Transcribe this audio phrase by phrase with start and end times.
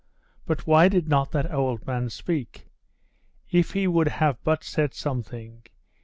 [0.47, 2.65] But why did not that old man speak?
[3.51, 5.61] If he would have but said something!....